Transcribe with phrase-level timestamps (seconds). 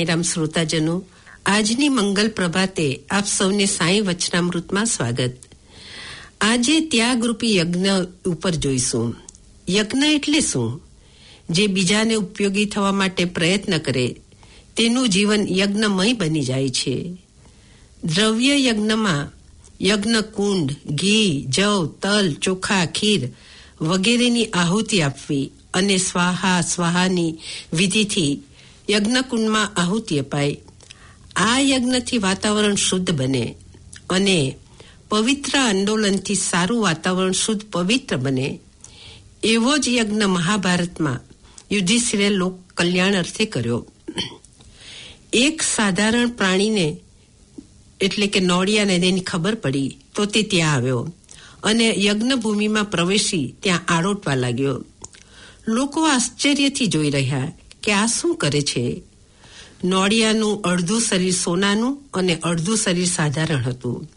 [0.00, 1.04] સાંઈરામ શ્રોતાજનો,
[1.46, 5.32] આજની મંગલ પ્રભાતે આપ સૌને સાંઈ વચનામૃતમાં સ્વાગત.
[6.40, 7.88] આજે ત્યાગરૂપી યજ્ઞ
[8.26, 9.16] ઉપર જોઈશું.
[9.70, 10.82] યજ્ઞ એટલે શું?
[11.50, 14.16] જે બીજાને ઉપયોગી થવા માટે પ્રયત્ન કરે,
[14.76, 17.16] તેનું જીવન યજ્ઞમય બની જાય છે.
[18.04, 19.32] દ્રવ્ય યજ્ઞમાં
[19.84, 23.28] યજ્ઞ કુંડ, ઘી, જવ, તલ, ચોખા, ખીર
[23.80, 27.38] વગેરેની આહુતિ આપવી અને સ્વાહા, સ્વાહાની
[27.72, 28.40] વિધિથી
[28.90, 30.56] યજ્ઞકુંડમાં આહુતિ અપાય
[31.36, 33.54] આ યજ્ઞથી વાતાવરણ શુદ્ધ બને
[34.10, 34.56] અને
[35.08, 38.60] પવિત્ર આંદોલનથી સારું વાતાવરણ શુદ્ધ પવિત્ર બને.
[39.42, 41.20] એવો જ યજ્ઞ મહાભારતમાં
[41.72, 43.86] યુધિષ્ઠિરે લોક કલ્યાણ અર્થે કર્યો.
[45.32, 46.96] એક સાધારણ પ્રાણીને,
[48.00, 51.14] એટલે કે નોળિયાને તેની ખબર પડી, તો તે ત્યાં આવ્યો
[51.62, 54.84] અને યજ્ઞભૂમિમાં પ્રવેશી ત્યાં આડોટવા લાગ્યો.
[55.68, 59.02] લોકો આશ્ચર્યથી જોઈ રહ્યા કે આ શું કરે છે?
[59.84, 64.08] નોળિયાનું અડધું શરીર સોનાનું અને અડધું શરીર સાધારણ હતું.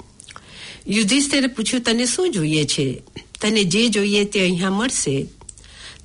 [0.87, 3.01] યુધિષ્ઠિરે પૂછ્યું, તને શું જોઈએ છે?
[3.41, 5.27] તને જે જોઈએ તે અહીંયા મળશે.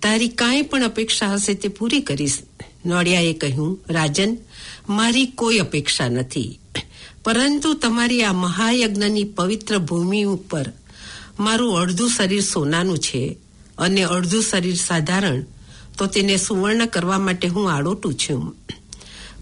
[0.03, 2.39] તારી કાંઈ પણ અપેક્ષા હશે તે પૂરી કરીશ.
[2.87, 4.39] નોળિયાએ કહ્યું, રાજન,
[4.89, 6.61] મારી કોઈ અપેક્ષા નથી.
[7.25, 10.73] પરંતુ તમારી આ મહાયજ્ઞની પવિત્ર ભૂમિ ઉપર
[11.41, 13.37] મારું અડધું શરીર સોનાનું છે
[13.79, 15.45] અને અડધું શરીર સાધારણ
[15.99, 18.57] તો તેને સુવર્ણ કરવા માટે હું આડોટું છું.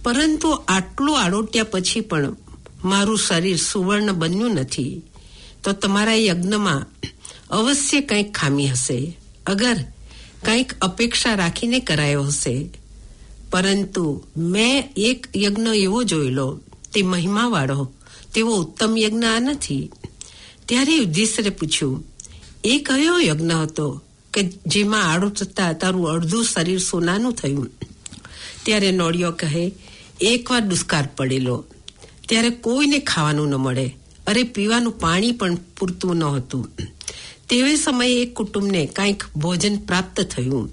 [0.02, 2.36] પરંતુ આટલું આડોટ્યા પછી પણ
[2.84, 5.02] મારું શરીર સુવર્ણ બન્યું નથી.
[5.64, 6.86] તો તમારા યજ્ઞમાં
[7.50, 9.18] અવશ્ય કંઈક ખામી હશે.
[9.46, 9.76] અગર
[10.44, 12.70] કંઈક અપેક્ષા રાખીને કરાયો હશે.
[13.50, 16.60] પરંતુ મેં એક યજ્ઞ એવો જોયેલો
[16.94, 17.92] તે મહિમાવાળો,
[18.34, 19.90] તેવો ઉત્તમ યજ્ઞ આ નથી.
[20.68, 22.04] ત્યારે યુધિષ્ઠરે પૂછ્યું,
[22.64, 24.02] એ કયો યજ્ઞ હતો?
[24.36, 27.70] કે જેમાં આડું થતા તારું અડધું શરીર સોનાનું થયું.
[28.62, 29.72] ત્યારે નોળિયો કહે,
[30.20, 31.64] એકવાર દુષ્કાળ પડેલો.
[32.28, 33.96] ત્યારે કોઈને ખાવાનું ન મળે.
[34.26, 36.70] અરે, પીવાનું પાણી પણ પૂરતું ન હતું.
[37.48, 40.70] તેવે સમયે એક કુટુંબને કાંઈક ભોજન પ્રાપ્ત થયું.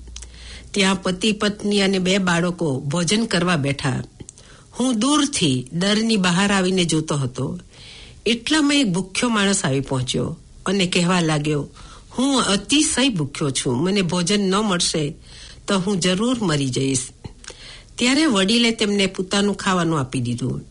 [0.71, 4.03] ત્યાં પતિ, પત્ની અને બે બાળકો ભોજન કરવા બેઠા.
[4.79, 7.59] હું દૂરથી દરની બહાર આવીને જોતો હતો.
[8.25, 11.69] એટલામાં એક ભૂખ્યો માણસ આવી પહોંચ્યો અને કહેવા લાગ્યો
[12.17, 13.83] હું અતિશય ભૂખ્યો છું.
[13.83, 15.03] મને ભોજન ન મળશે
[15.67, 16.99] તો હું જરૂર મરી જઈશ.
[17.97, 20.61] ત્યારે વડીલે તેમને પોતાનું ખાવાનું આપી દીધું.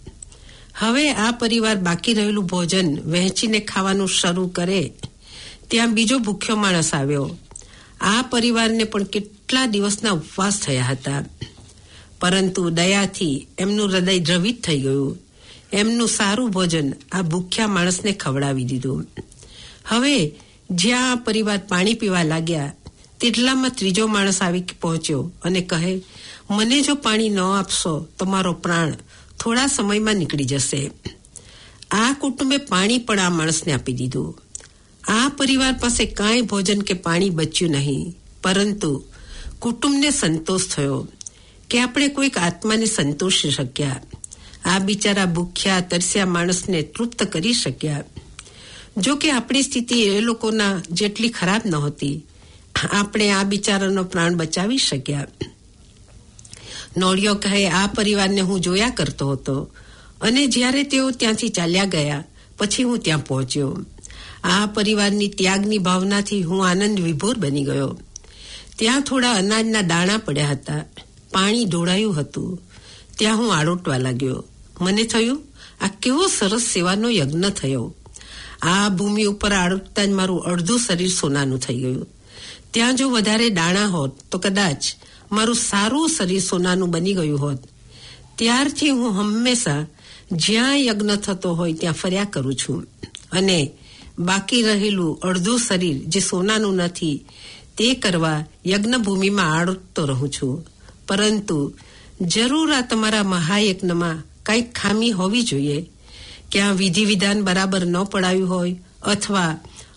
[0.79, 4.93] હવે આ પરિવાર બાકી રહેલું ભોજન વહેંચીને ખાવાનું શરૂ કરે,
[5.69, 7.39] ત્યાં બીજો ભૂખ્યો માણસ આવ્યો.
[8.01, 11.25] આ પરિવારને પણ કેટલા દિવસના ઉપવાસ થયા હતા.
[12.21, 15.19] પરંતુ દયાથી એમનું હૃદય દ્રવિત થઈ ગયું.
[15.73, 19.07] એમનું સારું ભોજન આ ભૂખ્યા માણસને ખવડાવી દીધું.
[19.89, 20.17] હવે
[20.75, 22.75] જ્યાં પરિવાર પાણી પીવા લાગ્યા,
[23.21, 25.93] તેટલામાં ત્રીજો માણસ આવી પહોંચ્યો અને કહે,
[26.51, 28.93] મને જો પાણી ન આપશો તો મારો પ્રાણ
[29.39, 30.81] થોડા સમયમાં નીકળી જશે.
[31.91, 34.39] આ કુટુંબે પાણી પણ આ માણસને આપી દીધું.
[35.09, 39.05] આ પરિવાર પાસે કાંઈ ભોજન કે પાણી બચ્યું નહીં, પરંતુ
[39.61, 41.09] કુટુંબને સંતોષ થયો
[41.71, 44.01] કે આપણે કોઈક આત્માને સંતોષી શક્યા.
[44.65, 48.05] આ બિચારા ભૂખ્યા, તરસ્યા માણસને તૃપ્ત કરી શક્યા.
[48.97, 52.25] જો કે આપણી સ્થિતિ એ લોકોના જેટલી ખરાબ નહોતી,
[52.93, 55.27] આપણે આ બિચારાનો પ્રાણ બચાવી શક્યા.
[56.97, 59.71] નોળિયો કહે, આ પરિવારને હું જોયા કરતો હતો
[60.21, 62.25] અને જ્યારે તેઓ ત્યાંથી ચાલ્યા ગયા,
[62.59, 63.85] પછી હું ત્યાં પહોંચ્યો.
[64.45, 67.99] આ પરિવારની ત્યાગની ભાવનાથી હું આનંદ વિભોર બની ગયો.
[68.79, 70.85] ત્યાં થોડા અનાજના દાણા પડ્યા હતા,
[71.33, 72.63] પાણી ઢોળાયું હતું.
[73.19, 74.45] ત્યાં હું આડોટવા લાગ્યો.
[74.81, 75.45] મને થયું,
[75.81, 77.95] આ કેવો સરસ સેવાનો યજ્ઞ થયો.
[78.63, 82.09] આ ભૂમિ ઉપર આડોટતા જ મારું અડધું શરીર સોનાનું થઈ ગયું.
[82.71, 84.85] ત્યાં જો વધારે દાણા હોત, તો કદાચ
[85.33, 87.59] મારું સારું શરીર સોનાનું બની ગયું હોત.
[88.37, 89.87] ત્યારથી હું હંમેશા
[90.33, 92.87] જ્યાં યજ્ઞ થતો હોય ત્યાં ફર્યા કરું છું.
[93.33, 93.73] અને
[94.19, 97.25] બાકી રહેલું અડધું શરીર જે સોનાનું નથી,
[97.79, 100.67] તે કરવા યજ્ઞભૂમિમાં આડતો રહું છું.
[101.09, 101.75] પરંતુ
[102.21, 105.91] જરૂર આ તમારા મહાયજ્ઞમાં કંઈક ખામી હોવી જોઈએ.
[106.53, 109.53] ક્યાં વિધિ વિધાન બરાબર ન પડાયું હોય અથવા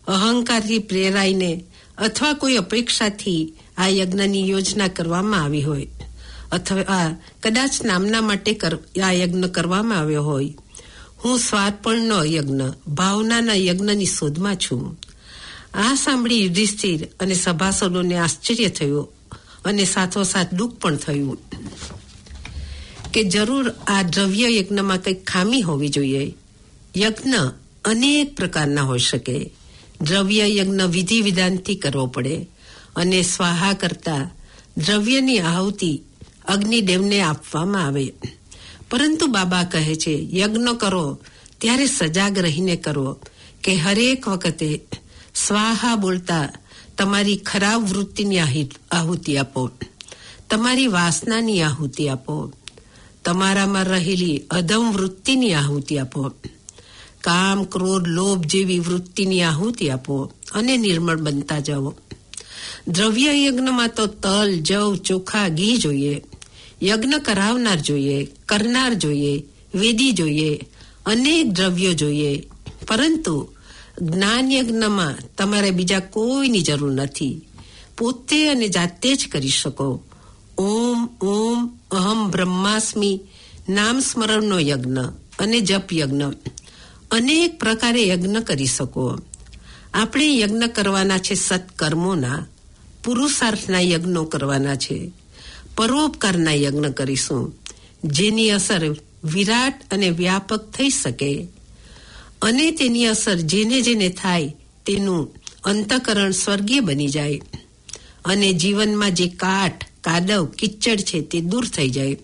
[0.08, 1.64] અહંકારથી પ્રેરાઈને
[1.98, 5.88] અથવા કોઈ અપેક્ષાથી આ યજ્ઞની યોજના કરવામાં આવી હોય,
[6.52, 8.60] અથવા કદાચ નામના માટે
[9.04, 10.54] આ યજ્ઞ કરવામાં આવ્યો હોય.
[11.26, 15.00] હું સ્વાર્પણનો યજ્ઞ, ભાવનાના યજ્ઞની શોધમાં છું.
[15.74, 19.08] આ સાંભળી યુધિષ્ઠિર અને સભાસદોને આશ્ચર્ય થયું
[19.66, 21.40] અને સાથોસાથ દુઃખ પણ થયું
[23.14, 26.36] કે જરૂર આ દ્રવ્ય યજ્ઞમાં કંઈક ખામી હોવી જોઈએ.
[26.98, 27.34] યજ્ઞ
[27.86, 29.54] અનેક પ્રકારના હોઈ શકે.
[30.02, 32.48] દ્રવ્ય યજ્ઞ વિધિ વિધાનથી કરવો પડે
[32.96, 34.32] અને સ્વાહા કરતા
[34.78, 36.02] દ્રવ્યની આહુતિ
[36.48, 38.14] અગ્નિદેવને આપવામાં આવે.
[38.92, 41.20] પરંતુ બાબા કહે છે, યજ્ઞ કરો,
[41.58, 43.20] ત્યારે સજાગ રહીને કરો
[43.64, 44.88] કે હરેક વખતે
[45.36, 46.54] સ્વાહા બોલતા
[46.98, 48.40] તમારી ખરાબ વૃત્તિની
[48.92, 49.72] આહુતિ આપો.
[50.50, 52.54] તમારી વાસનાની આહુતિ આપો.
[53.26, 56.34] તમારામાં રહેલી અધમ વૃત્તિની આહુતિ આપો.
[57.26, 61.96] કામ, ક્રોધ, લોભ જેવી વૃત્તિની આહુતિ આપો અને નિર્મળ બનતા જાઓ.
[62.88, 66.22] દ્રવ્ય યજ્ઞમાં તો તલ, જવ, ચોખા, ઘી જોઈએ.
[66.84, 69.44] યજ્ઞ કરાવનાર જોઈએ, કરનાર જોઈએ,
[69.76, 70.60] વેદી જોઈએ,
[71.06, 72.44] અનેક દ્રવ્યો જોઈએ.
[72.88, 73.50] પરંતુ
[74.02, 77.42] જ્ઞાન યજ્ઞમાં તમારે બીજા કોઈની જરૂર નથી.
[77.98, 80.02] પોતે અને જાતે જ કરી શકો.
[80.58, 83.20] ઓમ ઓમ, અહમ બ્રહ્માસ્મી,
[83.70, 84.98] નામ સ્મરણનો યજ્ઞ
[85.40, 86.24] અને જપ યજ્ઞ.
[87.12, 89.20] અનેક પ્રકારે યજ્ઞ કરી શકો.
[89.94, 92.48] આપણે યજ્ઞ કરવાના છે સત્કર્મોના,
[93.04, 95.12] પુરુષાર્થના યજ્ઞો કરવાના છે.
[95.78, 97.54] પરોપકારના યજ્ઞ કરીશું,
[98.04, 101.48] જેની અસર વિરાટ અને વ્યાપક થઈ શકે.
[102.42, 104.56] અને તેની અસર જેને જેને થાય
[104.86, 107.42] તેનું અંતકરણ સ્વર્ગીય બની જાય.
[108.26, 112.18] અને જીવનમાં જે કાટ, કાદવ, કિચડ છે તે દૂર થઈ જાય.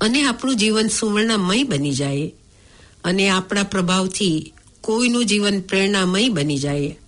[0.00, 2.32] અને આપણું જીવન સુવર્ણમય બની જાય.
[3.04, 6.98] અને આપણા પ્રભાવથી કોઈનું જીવન પ્રેરણામય બની જાય.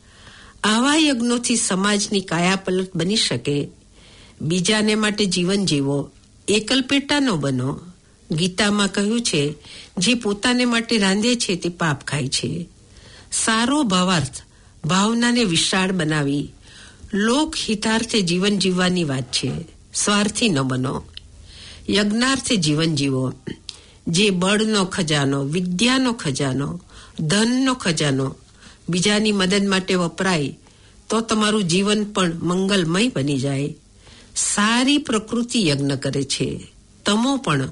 [0.64, 3.68] આવા યજ્ઞોથી સમાજની કાયાપલટ બની શકે.
[4.40, 6.10] બીજાને માટે જીવન જીવો.
[6.48, 7.80] એકલપેટા ન બનો.
[8.30, 9.54] ગીતામાં કહ્યું છે,
[9.98, 12.68] જે પોતાને માટે રાંધે છે તે પાપ ખાય છે.
[13.32, 14.40] સારો ભાવાર્થ,
[14.84, 16.52] ભાવનાને વિશાળ બનાવી.
[17.14, 19.50] લોક હિતાર્થે જીવન જીવવાની વાત છે.
[19.94, 21.02] સ્વાર્થી ન બનો.
[21.90, 23.32] યજ્ઞાર્થે જીવન જીવો.
[24.06, 26.80] જે બળનો ખજાનો, વિદ્યાનો ખજાનો,
[27.20, 28.36] ધનનો ખજાનો
[28.88, 30.58] બીજાની મદદ માટે વપરાય,
[31.08, 33.74] તો તમારું જીવન પણ મંગલમય બની જાય.
[34.36, 36.72] સારી પ્રકૃતિ યજ્ઞ કરે છે.
[37.06, 37.70] તમો પણ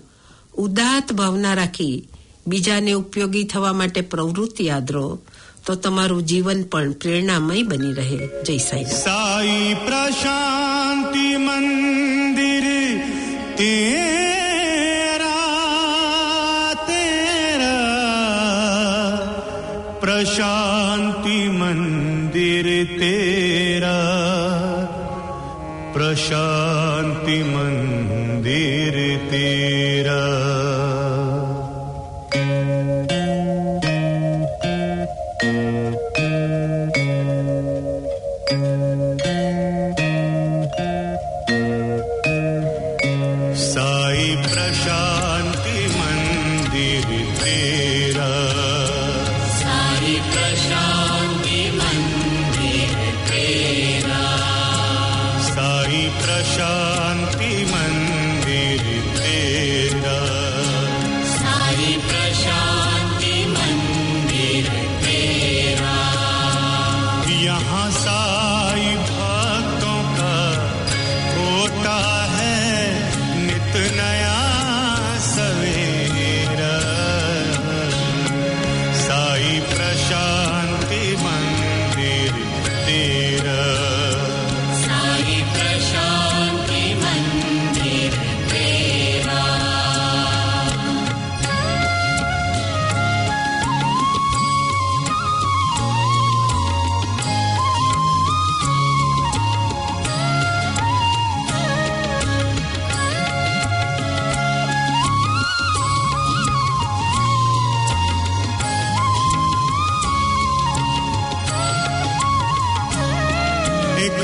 [0.55, 2.09] ઉદાત ભાવના રાખી
[2.47, 5.21] બીજાને ઉપયોગી થવા માટે પ્રવૃત્તિ આદરો,
[5.67, 8.19] તો તમારું જીવન પણ પ્રેરણામય બની રહે.
[8.43, 12.99] જય સાઈ સાઈ પ્રશાંતિ મંદિર
[13.57, 14.08] તેરા
[20.19, 22.67] પ્રશાંતિ મંદિર
[22.99, 23.87] તેરા
[25.93, 28.97] પ્રશાંતિ મંદિર
[29.31, 29.58] તેરા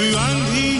[0.00, 0.12] 愿
[0.52, 0.73] 听。